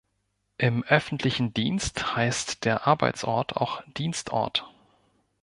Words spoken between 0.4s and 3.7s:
Im öffentlichen Dienst heißt der Arbeitsort